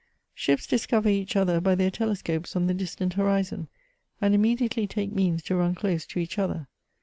[0.33, 3.67] Ships discover each other by their telescopes on the distant horizon,
[4.19, 6.67] and immediately take means to run close to each other.